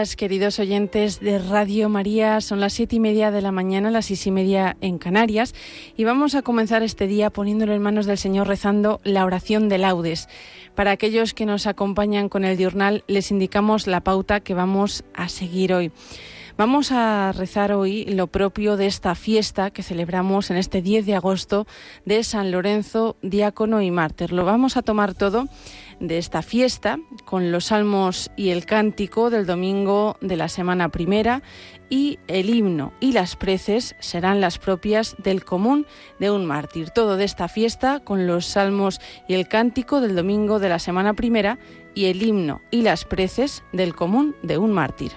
días, 0.00 0.16
queridos 0.16 0.58
oyentes 0.58 1.20
de 1.20 1.38
Radio 1.38 1.90
María. 1.90 2.40
Son 2.40 2.58
las 2.58 2.72
siete 2.72 2.96
y 2.96 3.00
media 3.00 3.30
de 3.30 3.42
la 3.42 3.52
mañana, 3.52 3.90
las 3.90 4.06
seis 4.06 4.26
y 4.26 4.30
media 4.30 4.78
en 4.80 4.96
Canarias, 4.96 5.54
y 5.94 6.04
vamos 6.04 6.34
a 6.34 6.40
comenzar 6.40 6.82
este 6.82 7.06
día 7.06 7.28
poniéndolo 7.28 7.74
en 7.74 7.82
manos 7.82 8.06
del 8.06 8.16
Señor 8.16 8.48
rezando 8.48 9.00
la 9.04 9.26
oración 9.26 9.68
de 9.68 9.76
laudes. 9.76 10.26
Para 10.74 10.92
aquellos 10.92 11.34
que 11.34 11.44
nos 11.44 11.66
acompañan 11.66 12.30
con 12.30 12.46
el 12.46 12.56
diurnal, 12.56 13.04
les 13.08 13.30
indicamos 13.30 13.86
la 13.86 14.00
pauta 14.00 14.40
que 14.40 14.54
vamos 14.54 15.04
a 15.12 15.28
seguir 15.28 15.74
hoy. 15.74 15.92
Vamos 16.56 16.92
a 16.92 17.32
rezar 17.32 17.72
hoy 17.72 18.04
lo 18.04 18.26
propio 18.26 18.76
de 18.76 18.86
esta 18.86 19.14
fiesta 19.14 19.70
que 19.70 19.82
celebramos 19.82 20.50
en 20.50 20.56
este 20.56 20.82
10 20.82 21.06
de 21.06 21.14
agosto 21.14 21.66
de 22.04 22.22
San 22.24 22.50
Lorenzo, 22.50 23.16
diácono 23.22 23.82
y 23.82 23.90
mártir. 23.90 24.32
Lo 24.32 24.44
vamos 24.44 24.76
a 24.76 24.82
tomar 24.82 25.14
todo 25.14 25.48
de 26.00 26.18
esta 26.18 26.42
fiesta 26.42 26.98
con 27.24 27.52
los 27.52 27.66
salmos 27.66 28.30
y 28.36 28.50
el 28.50 28.66
cántico 28.66 29.30
del 29.30 29.46
domingo 29.46 30.16
de 30.20 30.36
la 30.36 30.48
semana 30.48 30.88
primera 30.88 31.42
y 31.88 32.18
el 32.26 32.50
himno 32.50 32.92
y 32.98 33.12
las 33.12 33.36
preces 33.36 33.94
serán 34.00 34.40
las 34.40 34.58
propias 34.58 35.14
del 35.18 35.44
común 35.44 35.86
de 36.18 36.30
un 36.30 36.46
mártir. 36.46 36.90
Todo 36.90 37.16
de 37.16 37.24
esta 37.24 37.48
fiesta 37.48 38.00
con 38.00 38.26
los 38.26 38.46
salmos 38.46 39.00
y 39.28 39.34
el 39.34 39.46
cántico 39.46 40.00
del 40.00 40.16
domingo 40.16 40.58
de 40.58 40.68
la 40.68 40.78
semana 40.78 41.14
primera 41.14 41.58
y 41.94 42.06
el 42.06 42.22
himno 42.22 42.62
y 42.70 42.82
las 42.82 43.04
preces 43.04 43.62
del 43.72 43.94
común 43.94 44.34
de 44.42 44.58
un 44.58 44.72
mártir. 44.72 45.12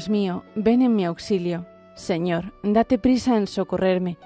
Dios 0.00 0.08
mío, 0.08 0.44
ven 0.54 0.80
en 0.80 0.96
mi 0.96 1.04
auxilio. 1.04 1.66
Señor, 1.94 2.54
date 2.62 2.96
prisa 2.96 3.36
en 3.36 3.46
socorrerme. 3.46 4.16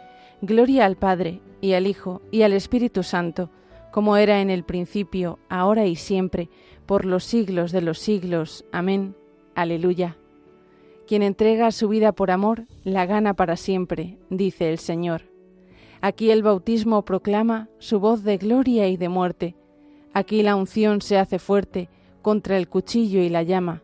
Gloria 0.40 0.86
al 0.86 0.94
Padre, 0.94 1.40
y 1.60 1.72
al 1.72 1.88
Hijo, 1.88 2.22
y 2.30 2.42
al 2.42 2.52
Espíritu 2.52 3.02
Santo, 3.02 3.50
como 3.90 4.16
era 4.16 4.40
en 4.40 4.50
el 4.50 4.62
principio, 4.62 5.40
ahora 5.48 5.84
y 5.86 5.96
siempre, 5.96 6.48
por 6.86 7.04
los 7.04 7.24
siglos 7.24 7.72
de 7.72 7.80
los 7.80 7.98
siglos. 7.98 8.64
Amén. 8.70 9.16
Aleluya. 9.56 10.16
Quien 11.08 11.24
entrega 11.24 11.72
su 11.72 11.88
vida 11.88 12.12
por 12.12 12.30
amor, 12.30 12.66
la 12.84 13.04
gana 13.04 13.34
para 13.34 13.56
siempre, 13.56 14.16
dice 14.30 14.70
el 14.70 14.78
Señor. 14.78 15.22
Aquí 16.00 16.30
el 16.30 16.44
bautismo 16.44 17.04
proclama 17.04 17.68
su 17.80 17.98
voz 17.98 18.22
de 18.22 18.36
gloria 18.36 18.86
y 18.86 18.96
de 18.96 19.08
muerte. 19.08 19.56
Aquí 20.12 20.44
la 20.44 20.54
unción 20.54 21.00
se 21.00 21.18
hace 21.18 21.40
fuerte 21.40 21.88
contra 22.22 22.58
el 22.58 22.68
cuchillo 22.68 23.20
y 23.22 23.28
la 23.28 23.42
llama 23.42 23.83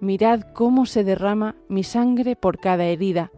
mirad 0.00 0.42
cómo 0.52 0.86
se 0.86 1.04
derrama 1.04 1.56
mi 1.68 1.82
sangre 1.82 2.36
por 2.36 2.58
cada 2.58 2.84
herida. 2.84 3.32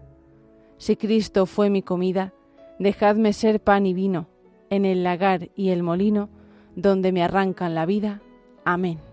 Si 0.76 0.96
Cristo 0.96 1.46
fue 1.46 1.70
mi 1.70 1.82
comida, 1.82 2.32
dejadme 2.78 3.32
ser 3.32 3.60
pan 3.60 3.86
y 3.86 3.94
vino, 3.94 4.28
en 4.70 4.84
el 4.84 5.02
lagar 5.02 5.50
y 5.56 5.70
el 5.70 5.82
molino, 5.82 6.28
donde 6.76 7.12
me 7.12 7.22
arrancan 7.22 7.74
la 7.74 7.86
vida. 7.86 8.22
Amén. 8.64 9.07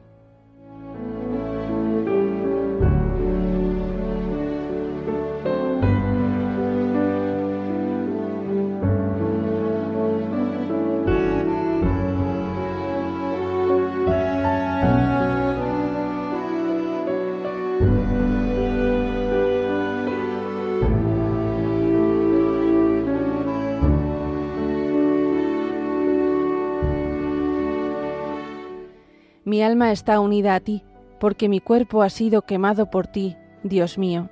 Mi 29.55 29.63
alma 29.63 29.93
está 29.93 30.19
unida 30.19 30.53
a 30.53 30.59
ti, 30.59 30.83
porque 31.17 31.47
mi 31.47 31.61
cuerpo 31.61 32.01
ha 32.01 32.09
sido 32.09 32.41
quemado 32.41 32.89
por 32.89 33.07
ti, 33.07 33.37
Dios 33.63 33.97
mío. 33.97 34.29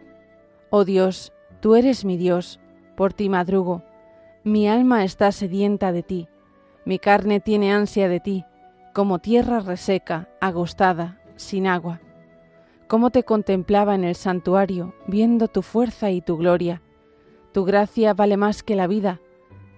Oh 0.70 0.84
Dios, 0.84 1.32
tú 1.62 1.76
eres 1.76 2.04
mi 2.04 2.18
Dios, 2.18 2.60
por 2.98 3.14
ti 3.14 3.30
madrugo. 3.30 3.84
Mi 4.44 4.68
alma 4.68 5.06
está 5.06 5.32
sedienta 5.32 5.94
de 5.94 6.04
ti, 6.04 6.28
mi 6.84 7.00
carne 7.00 7.40
tiene 7.40 7.72
ansia 7.72 8.10
de 8.10 8.20
ti, 8.20 8.44
como 8.94 9.20
tierra 9.20 9.62
reseca, 9.62 10.28
agostada, 10.42 11.22
sin 11.38 11.68
agua. 11.68 12.02
Cómo 12.90 13.10
te 13.10 13.24
contemplaba 13.24 13.96
en 13.96 14.04
el 14.04 14.16
santuario, 14.16 14.94
viendo 15.08 15.48
tu 15.48 15.62
fuerza 15.62 16.12
y 16.12 16.20
tu 16.20 16.36
gloria. 16.36 16.82
Tu 17.54 17.64
gracia 17.64 18.14
vale 18.14 18.36
más 18.36 18.62
que 18.62 18.76
la 18.76 18.88
vida, 18.88 19.22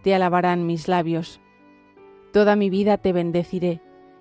te 0.02 0.16
alabarán 0.16 0.66
mis 0.66 0.88
labios. 0.88 1.40
Toda 2.34 2.56
mi 2.56 2.72
vida 2.72 2.98
te 2.98 3.14
bendeciré 3.14 3.80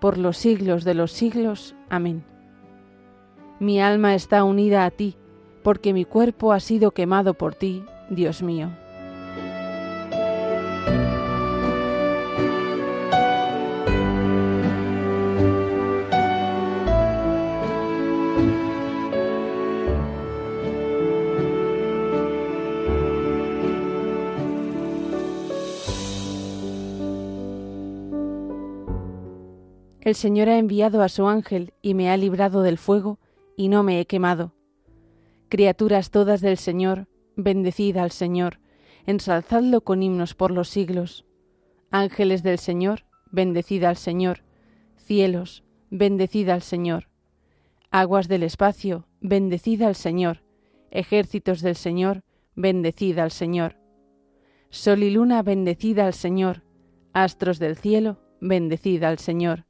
por 0.00 0.18
los 0.18 0.36
siglos 0.36 0.84
de 0.84 0.94
los 0.94 1.12
siglos. 1.12 1.74
Amén. 1.88 2.24
Mi 3.58 3.80
alma 3.80 4.14
está 4.14 4.42
unida 4.42 4.84
a 4.84 4.90
ti, 4.90 5.16
porque 5.62 5.92
mi 5.92 6.04
cuerpo 6.04 6.52
ha 6.52 6.60
sido 6.60 6.92
quemado 6.92 7.34
por 7.34 7.54
ti, 7.54 7.84
Dios 8.08 8.42
mío. 8.42 8.70
El 30.10 30.16
Señor 30.16 30.48
ha 30.48 30.58
enviado 30.58 31.02
a 31.02 31.08
su 31.08 31.28
ángel 31.28 31.72
y 31.82 31.94
me 31.94 32.10
ha 32.10 32.16
librado 32.16 32.62
del 32.62 32.78
fuego 32.78 33.20
y 33.56 33.68
no 33.68 33.84
me 33.84 34.00
he 34.00 34.06
quemado. 34.06 34.56
Criaturas 35.48 36.10
todas 36.10 36.40
del 36.40 36.56
Señor, 36.56 37.06
bendecid 37.36 37.96
al 37.96 38.10
Señor, 38.10 38.58
ensalzadlo 39.06 39.82
con 39.82 40.02
himnos 40.02 40.34
por 40.34 40.50
los 40.50 40.68
siglos. 40.68 41.26
Ángeles 41.92 42.42
del 42.42 42.58
Señor, 42.58 43.04
bendecid 43.30 43.84
al 43.84 43.96
Señor. 43.96 44.42
Cielos, 44.96 45.62
bendecid 45.90 46.48
al 46.48 46.62
Señor. 46.62 47.08
Aguas 47.92 48.26
del 48.26 48.42
espacio, 48.42 49.06
bendecid 49.20 49.80
al 49.82 49.94
Señor. 49.94 50.42
Ejércitos 50.90 51.60
del 51.60 51.76
Señor, 51.76 52.24
bendecid 52.56 53.16
al 53.20 53.30
Señor. 53.30 53.76
Sol 54.70 55.04
y 55.04 55.10
luna, 55.10 55.44
bendecid 55.44 56.00
al 56.00 56.14
Señor. 56.14 56.64
Astros 57.12 57.60
del 57.60 57.76
cielo, 57.76 58.18
bendecid 58.40 59.04
al 59.04 59.20
Señor 59.20 59.69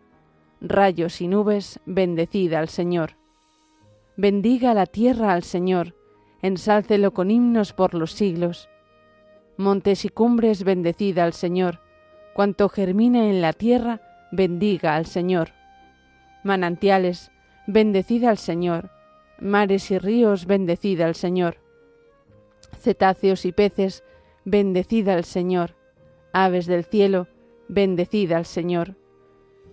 Rayos 0.61 1.19
y 1.21 1.27
nubes, 1.27 1.79
bendecida 1.85 2.59
al 2.59 2.69
Señor. 2.69 3.17
Bendiga 4.15 4.73
la 4.73 4.85
tierra 4.85 5.33
al 5.33 5.43
Señor, 5.43 5.95
ensálcelo 6.41 7.13
con 7.13 7.31
himnos 7.31 7.73
por 7.73 7.93
los 7.93 8.13
siglos. 8.13 8.69
Montes 9.57 10.05
y 10.05 10.09
cumbres, 10.09 10.63
bendecida 10.63 11.23
al 11.23 11.33
Señor. 11.33 11.81
Cuanto 12.33 12.69
germina 12.69 13.29
en 13.29 13.41
la 13.41 13.53
tierra, 13.53 14.01
bendiga 14.31 14.95
al 14.95 15.05
Señor. 15.05 15.49
Manantiales, 16.43 17.31
bendecida 17.67 18.29
al 18.29 18.37
Señor 18.37 18.91
mares 19.41 19.89
y 19.91 19.97
ríos, 19.97 20.45
bendecida 20.45 21.05
al 21.05 21.15
Señor. 21.15 21.57
Cetáceos 22.77 23.45
y 23.45 23.51
peces, 23.51 24.03
bendecida 24.45 25.15
al 25.15 25.25
Señor. 25.25 25.75
Aves 26.31 26.67
del 26.67 26.85
cielo, 26.85 27.27
bendecida 27.67 28.37
al 28.37 28.45
Señor. 28.45 28.95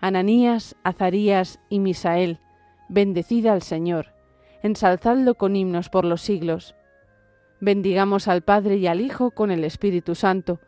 Ananías, 0.00 0.76
Azarías 0.82 1.60
y 1.68 1.78
Misael, 1.78 2.38
bendecida 2.88 3.52
al 3.52 3.62
Señor. 3.62 4.14
Ensalzadlo 4.62 5.34
con 5.34 5.56
himnos 5.56 5.90
por 5.90 6.04
los 6.04 6.22
siglos. 6.22 6.74
Bendigamos 7.60 8.26
al 8.26 8.42
Padre 8.42 8.76
y 8.76 8.86
al 8.86 9.02
Hijo 9.02 9.30
con 9.30 9.50
el 9.50 9.62
Espíritu 9.64 10.14
Santo. 10.14 10.58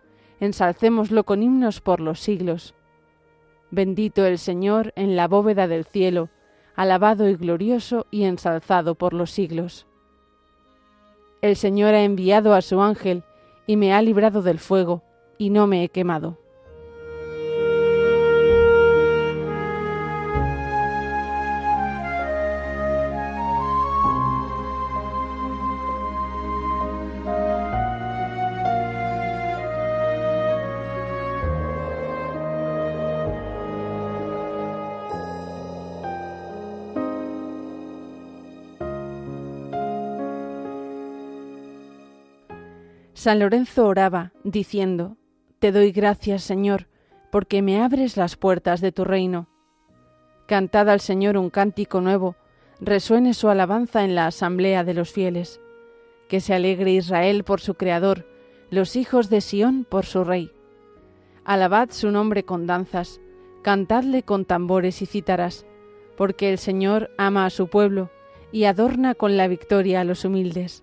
Ensalcémoslo 0.40 1.24
con 1.24 1.42
himnos 1.42 1.80
por 1.80 2.00
los 2.00 2.20
siglos. 2.20 2.74
Bendito 3.70 4.26
el 4.26 4.38
Señor 4.38 4.92
en 4.96 5.16
la 5.16 5.28
bóveda 5.28 5.66
del 5.66 5.86
cielo, 5.86 6.28
alabado 6.76 7.26
y 7.28 7.36
glorioso 7.36 8.06
y 8.10 8.24
ensalzado 8.24 8.96
por 8.96 9.14
los 9.14 9.30
siglos. 9.30 9.86
El 11.40 11.56
Señor 11.56 11.94
ha 11.94 12.02
enviado 12.02 12.52
a 12.54 12.60
su 12.60 12.82
ángel 12.82 13.24
y 13.66 13.76
me 13.76 13.94
ha 13.94 14.02
librado 14.02 14.42
del 14.42 14.58
fuego, 14.58 15.02
y 15.38 15.48
no 15.48 15.66
me 15.66 15.84
he 15.84 15.88
quemado. 15.88 16.41
San 43.22 43.38
Lorenzo 43.38 43.86
oraba, 43.86 44.32
diciendo, 44.42 45.16
Te 45.60 45.70
doy 45.70 45.92
gracias, 45.92 46.42
Señor, 46.42 46.88
porque 47.30 47.62
me 47.62 47.80
abres 47.80 48.16
las 48.16 48.34
puertas 48.34 48.80
de 48.80 48.90
tu 48.90 49.04
reino. 49.04 49.46
Cantad 50.48 50.90
al 50.90 50.98
Señor 50.98 51.36
un 51.36 51.48
cántico 51.48 52.00
nuevo, 52.00 52.34
resuene 52.80 53.32
su 53.34 53.48
alabanza 53.48 54.02
en 54.02 54.16
la 54.16 54.26
asamblea 54.26 54.82
de 54.82 54.94
los 54.94 55.12
fieles. 55.12 55.60
Que 56.28 56.40
se 56.40 56.52
alegre 56.52 56.90
Israel 56.90 57.44
por 57.44 57.60
su 57.60 57.74
Creador, 57.74 58.26
los 58.70 58.96
hijos 58.96 59.30
de 59.30 59.40
Sión 59.40 59.86
por 59.88 60.04
su 60.04 60.24
Rey. 60.24 60.50
Alabad 61.44 61.90
su 61.92 62.10
nombre 62.10 62.42
con 62.42 62.66
danzas, 62.66 63.20
cantadle 63.62 64.24
con 64.24 64.46
tambores 64.46 65.00
y 65.00 65.06
cítaras, 65.06 65.64
porque 66.16 66.50
el 66.50 66.58
Señor 66.58 67.08
ama 67.18 67.46
a 67.46 67.50
su 67.50 67.68
pueblo 67.68 68.10
y 68.50 68.64
adorna 68.64 69.14
con 69.14 69.36
la 69.36 69.46
victoria 69.46 70.00
a 70.00 70.04
los 70.04 70.24
humildes 70.24 70.82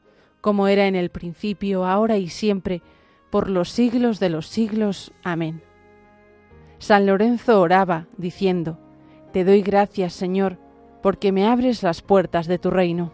como 0.41 0.67
era 0.67 0.87
en 0.87 0.95
el 0.95 1.09
principio, 1.09 1.85
ahora 1.85 2.17
y 2.17 2.27
siempre, 2.27 2.81
por 3.29 3.49
los 3.49 3.69
siglos 3.69 4.19
de 4.19 4.29
los 4.29 4.47
siglos. 4.47 5.13
Amén. 5.23 5.61
San 6.79 7.05
Lorenzo 7.05 7.61
oraba, 7.61 8.07
diciendo, 8.17 8.79
Te 9.31 9.43
doy 9.43 9.61
gracias, 9.61 10.13
Señor, 10.13 10.57
porque 11.01 11.31
me 11.31 11.47
abres 11.47 11.83
las 11.83 12.01
puertas 12.01 12.47
de 12.47 12.57
tu 12.57 12.71
reino. 12.71 13.13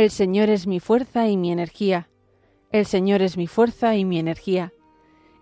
El 0.00 0.10
Señor 0.10 0.48
es 0.48 0.66
mi 0.66 0.80
fuerza 0.80 1.28
y 1.28 1.36
mi 1.36 1.52
energía. 1.52 2.08
El 2.72 2.86
Señor 2.86 3.20
es 3.20 3.36
mi 3.36 3.46
fuerza 3.46 3.96
y 3.96 4.06
mi 4.06 4.18
energía. 4.18 4.72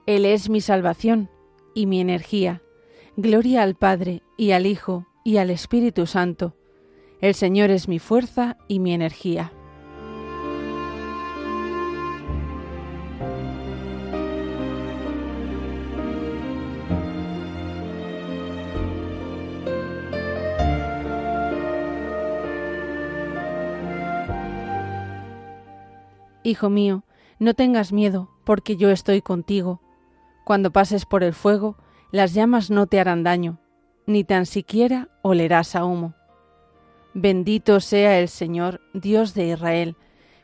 Él 0.05 0.25
es 0.25 0.51
mi 0.51 0.61
salvación 0.61 1.31
y 1.77 1.87
mi 1.87 2.01
energía. 2.01 2.61
Gloria 3.17 3.63
al 3.63 3.77
Padre 3.77 4.25
y 4.37 4.51
al 4.51 4.67
Hijo 4.67 5.07
y 5.25 5.37
al 5.37 5.51
Espíritu 5.51 6.07
Santo. 6.07 6.57
El 7.21 7.35
Señor 7.35 7.71
es 7.71 7.87
mi 7.87 8.01
fuerza 8.01 8.57
y 8.67 8.81
mi 8.81 8.93
energía. 8.93 9.53
Hijo 26.49 26.71
mío, 26.71 27.05
no 27.39 27.53
tengas 27.53 27.93
miedo, 27.93 28.31
porque 28.45 28.79
yo 28.79 28.89
estoy 28.89 29.21
contigo. 29.21 29.83
Cuando 30.47 30.73
pases 30.73 31.05
por 31.05 31.23
el 31.23 31.35
fuego, 31.35 31.77
las 32.11 32.33
llamas 32.33 32.71
no 32.71 32.87
te 32.87 32.99
harán 32.99 33.23
daño, 33.23 33.61
ni 34.07 34.25
tan 34.25 34.47
siquiera 34.47 35.11
olerás 35.21 35.77
a 35.77 35.85
humo. 35.85 36.15
Bendito 37.13 37.81
sea 37.81 38.19
el 38.19 38.29
Señor, 38.29 38.81
Dios 38.95 39.35
de 39.35 39.49
Israel, 39.49 39.97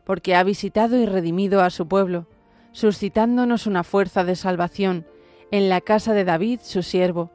porque 0.05 0.35
ha 0.35 0.43
visitado 0.43 0.99
y 0.99 1.07
redimido 1.07 1.63
a 1.63 1.71
su 1.71 1.89
pueblo, 1.89 2.29
suscitándonos 2.73 3.67
una 3.67 3.83
fuerza 3.83 4.25
de 4.25 4.37
salvación 4.37 5.07
en 5.51 5.71
la 5.71 5.81
casa 5.81 6.13
de 6.13 6.25
David, 6.25 6.61
su 6.63 6.83
siervo, 6.83 7.31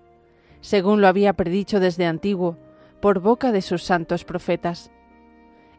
según 0.61 1.01
lo 1.01 1.07
había 1.07 1.33
predicho 1.33 1.79
desde 1.79 2.05
antiguo, 2.05 2.59
por 3.01 3.19
boca 3.19 3.51
de 3.51 3.63
sus 3.63 3.81
santos 3.81 4.25
profetas 4.25 4.91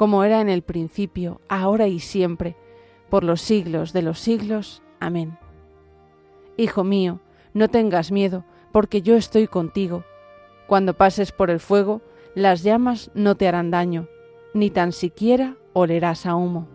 como 0.00 0.24
era 0.24 0.40
en 0.40 0.48
el 0.48 0.62
principio, 0.62 1.42
ahora 1.50 1.86
y 1.86 2.00
siempre, 2.00 2.56
por 3.10 3.22
los 3.22 3.42
siglos 3.42 3.92
de 3.92 4.00
los 4.00 4.18
siglos. 4.18 4.82
Amén. 4.98 5.36
Hijo 6.56 6.84
mío, 6.84 7.20
no 7.52 7.68
tengas 7.68 8.10
miedo, 8.10 8.46
porque 8.72 9.02
yo 9.02 9.14
estoy 9.14 9.46
contigo. 9.46 10.04
Cuando 10.66 10.94
pases 10.94 11.32
por 11.32 11.50
el 11.50 11.60
fuego, 11.60 12.00
las 12.34 12.62
llamas 12.62 13.10
no 13.12 13.34
te 13.34 13.46
harán 13.46 13.70
daño, 13.70 14.08
ni 14.54 14.70
tan 14.70 14.92
siquiera 14.92 15.58
olerás 15.74 16.24
a 16.24 16.34
humo. 16.34 16.66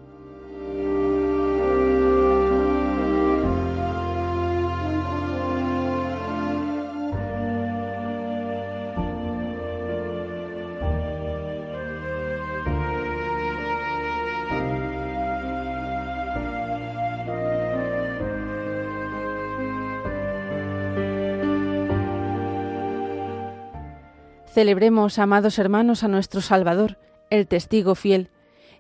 Celebremos, 24.56 25.20
amados 25.20 25.60
hermanos, 25.60 26.06
a 26.06 26.08
nuestro 26.08 26.40
Salvador, 26.40 26.98
el 27.30 27.46
testigo 27.46 27.94
fiel, 27.94 28.30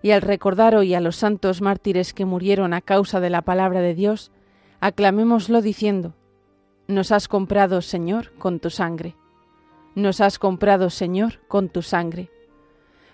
y 0.01 0.11
al 0.11 0.21
recordar 0.21 0.73
hoy 0.73 0.93
a 0.93 1.01
los 1.01 1.17
santos 1.17 1.61
mártires 1.61 2.13
que 2.13 2.23
murieron 2.23 2.73
a 2.73 2.79
causa 2.79 3.19
de 3.19 3.29
la 3.29 3.41
palabra 3.41 3.81
de 3.81 3.93
Dios, 3.93 4.31
aclamémoslo 4.79 5.61
diciendo, 5.61 6.13
Nos 6.87 7.11
has 7.11 7.27
comprado, 7.27 7.81
Señor, 7.81 8.31
con 8.37 8.61
tu 8.61 8.69
sangre. 8.69 9.17
Nos 9.95 10.21
has 10.21 10.39
comprado, 10.39 10.89
Señor, 10.89 11.41
con 11.49 11.67
tu 11.67 11.81
sangre. 11.81 12.29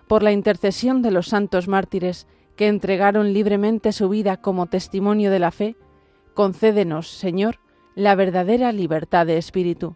Por 0.08 0.22
la 0.22 0.32
intercesión 0.32 1.01
de 1.01 1.10
los 1.10 1.30
santos 1.30 1.68
mártires 1.68 2.27
que 2.56 2.68
entregaron 2.68 3.34
libremente 3.34 3.91
su 3.91 4.08
vida 4.08 4.38
como 4.38 4.68
testimonio 4.68 5.32
de 5.32 5.39
la 5.39 5.50
fe, 5.50 5.77
concédenos, 6.36 7.08
Señor, 7.08 7.58
la 7.96 8.13
verdadera 8.13 8.72
libertad 8.72 9.25
de 9.25 9.39
espíritu 9.39 9.96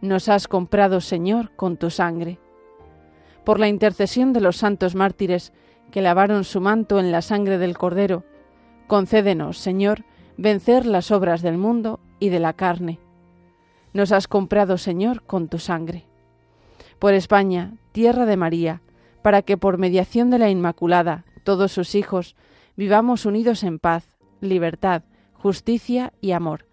nos 0.00 0.28
has 0.28 0.48
comprado, 0.48 1.00
Señor, 1.00 1.50
con 1.56 1.76
tu 1.76 1.90
sangre. 1.90 2.38
Por 3.44 3.58
la 3.58 3.68
intercesión 3.68 4.32
de 4.32 4.40
los 4.40 4.56
santos 4.56 4.94
mártires 4.94 5.52
que 5.90 6.02
lavaron 6.02 6.44
su 6.44 6.60
manto 6.60 7.00
en 7.00 7.10
la 7.10 7.22
sangre 7.22 7.58
del 7.58 7.76
Cordero, 7.76 8.24
concédenos, 8.86 9.58
Señor, 9.58 10.04
vencer 10.36 10.86
las 10.86 11.10
obras 11.10 11.42
del 11.42 11.58
mundo 11.58 12.00
y 12.20 12.28
de 12.28 12.40
la 12.40 12.52
carne. 12.52 12.98
Nos 13.92 14.12
has 14.12 14.28
comprado, 14.28 14.78
Señor, 14.78 15.22
con 15.22 15.48
tu 15.48 15.58
sangre. 15.58 16.04
Por 16.98 17.14
España, 17.14 17.74
tierra 17.92 18.26
de 18.26 18.36
María, 18.36 18.82
para 19.22 19.42
que 19.42 19.56
por 19.56 19.78
mediación 19.78 20.30
de 20.30 20.38
la 20.38 20.50
Inmaculada, 20.50 21.24
todos 21.42 21.72
sus 21.72 21.94
hijos, 21.94 22.36
vivamos 22.76 23.24
unidos 23.26 23.62
en 23.64 23.78
paz, 23.78 24.04
libertad, 24.40 25.02
justicia 25.32 26.12
y 26.20 26.32
amor, 26.32 26.66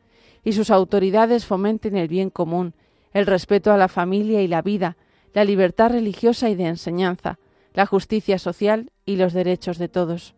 y 0.43 0.53
sus 0.53 0.69
autoridades 0.69 1.45
fomenten 1.45 1.95
el 1.95 2.07
bien 2.07 2.29
común 2.29 2.75
el 3.15 3.25
respeto 3.27 3.71
a 3.71 3.77
la 3.77 3.87
familia 3.87 4.41
y 4.41 4.47
la 4.49 4.61
vida, 4.61 4.97
la 5.33 5.45
libertad 5.45 5.89
religiosa 5.89 6.49
y 6.49 6.55
de 6.55 6.65
enseñanza, 6.65 7.39
la 7.73 7.85
justicia 7.85 8.37
social 8.37 8.91
y 9.05 9.15
los 9.15 9.31
derechos 9.31 9.77
de 9.77 9.87
todos. 9.87 10.35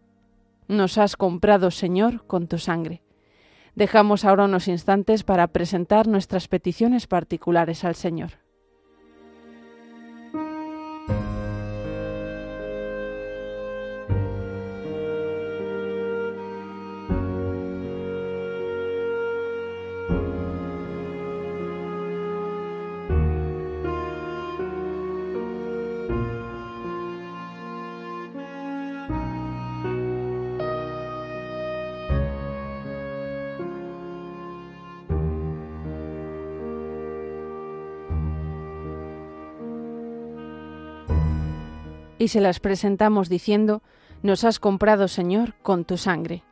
Nos 0.67 0.99
has 0.99 1.15
comprado, 1.15 1.71
Señor, 1.71 2.23
con 2.27 2.47
tu 2.47 2.59
sangre. 2.59 3.01
Dejamos 3.73 4.25
ahora 4.25 4.45
unos 4.45 4.67
instantes 4.67 5.23
para 5.23 5.47
presentar 5.47 6.07
nuestras 6.07 6.47
peticiones 6.47 7.07
particulares 7.07 7.83
al 7.83 7.95
Señor. 7.95 8.33
Y 42.17 42.29
se 42.29 42.41
las 42.41 42.59
presentamos 42.59 43.29
diciendo, 43.29 43.81
Nos 44.23 44.43
has 44.43 44.59
comprado, 44.59 45.07
Señor, 45.07 45.55
con 45.61 45.85
tu 45.85 45.97
sangre. 45.97 46.43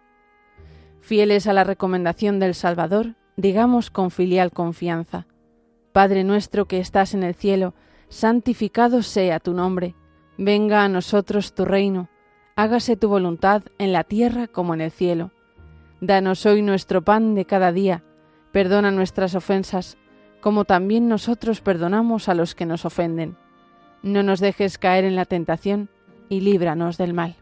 Fieles 1.02 1.48
a 1.48 1.54
la 1.54 1.64
recomendación 1.64 2.40
del 2.40 2.56
Salvador, 2.56 3.16
digamos 3.38 3.90
con 3.92 4.12
filial 4.12 4.52
confianza. 4.52 5.28
Padre 5.92 6.24
nuestro 6.24 6.66
que 6.66 6.80
estás 6.80 7.14
en 7.14 7.24
el 7.24 7.36
cielo, 7.36 7.74
santificado 8.10 9.02
sea 9.02 9.40
tu 9.40 9.54
nombre, 9.54 9.96
venga 10.38 10.84
a 10.84 10.90
nosotros 10.90 11.54
tu 11.56 11.66
reino, 11.66 12.10
hágase 12.56 12.98
tu 12.98 13.08
voluntad 13.08 13.64
en 13.78 13.94
la 13.94 14.04
tierra 14.04 14.48
como 14.48 14.74
en 14.74 14.82
el 14.82 14.92
cielo. 14.92 15.32
Danos 16.02 16.46
hoy 16.46 16.62
nuestro 16.62 17.04
pan 17.04 17.36
de 17.36 17.46
cada 17.46 17.72
día, 17.72 18.04
perdona 18.52 18.92
nuestras 18.92 19.36
ofensas, 19.36 19.98
como 20.42 20.66
también 20.66 21.08
nosotros 21.08 21.62
perdonamos 21.62 22.30
a 22.30 22.36
los 22.36 22.56
que 22.56 22.66
nos 22.66 22.86
ofenden. 22.86 23.38
No 24.06 24.22
nos 24.22 24.40
dejes 24.40 24.78
caer 24.78 25.04
en 25.04 25.16
la 25.16 25.26
tentación, 25.26 25.90
y 26.30 26.42
líbranos 26.42 27.00
del 27.00 27.16
mal. 27.16 27.38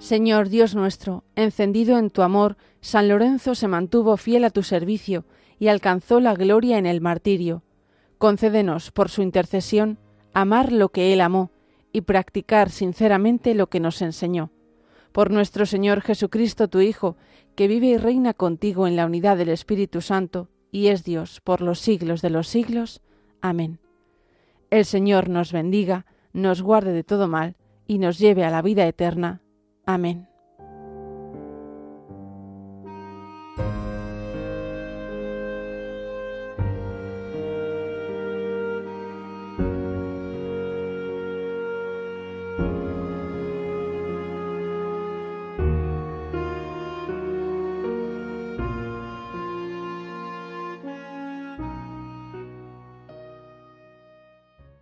Señor 0.00 0.48
Dios 0.48 0.74
nuestro, 0.74 1.22
encendido 1.36 1.96
en 1.98 2.10
tu 2.10 2.22
amor, 2.22 2.56
San 2.80 3.08
Lorenzo 3.08 3.54
se 3.54 3.68
mantuvo 3.68 4.16
fiel 4.16 4.42
a 4.42 4.50
tu 4.50 4.64
servicio 4.64 5.24
y 5.60 5.68
alcanzó 5.68 6.18
la 6.18 6.34
gloria 6.34 6.78
en 6.78 6.86
el 6.86 7.00
martirio. 7.00 7.62
Concédenos, 8.18 8.90
por 8.90 9.08
su 9.10 9.22
intercesión, 9.22 9.98
amar 10.32 10.72
lo 10.72 10.88
que 10.88 11.12
Él 11.12 11.20
amó 11.20 11.50
y 11.92 12.02
practicar 12.02 12.70
sinceramente 12.70 13.54
lo 13.54 13.68
que 13.68 13.80
nos 13.80 14.02
enseñó. 14.02 14.50
Por 15.12 15.30
nuestro 15.30 15.66
Señor 15.66 16.02
Jesucristo, 16.02 16.68
tu 16.68 16.80
Hijo, 16.80 17.16
que 17.54 17.68
vive 17.68 17.86
y 17.86 17.96
reina 17.96 18.34
contigo 18.34 18.86
en 18.86 18.96
la 18.96 19.06
unidad 19.06 19.36
del 19.36 19.48
Espíritu 19.48 20.00
Santo, 20.00 20.48
y 20.70 20.88
es 20.88 21.04
Dios 21.04 21.40
por 21.40 21.62
los 21.62 21.78
siglos 21.80 22.20
de 22.22 22.30
los 22.30 22.48
siglos. 22.48 23.00
Amén. 23.40 23.78
El 24.70 24.84
Señor 24.84 25.28
nos 25.28 25.52
bendiga, 25.52 26.06
nos 26.32 26.60
guarde 26.60 26.92
de 26.92 27.04
todo 27.04 27.28
mal, 27.28 27.56
y 27.86 27.98
nos 27.98 28.18
lleve 28.18 28.44
a 28.44 28.50
la 28.50 28.62
vida 28.62 28.86
eterna. 28.86 29.40
Amén. 29.86 30.28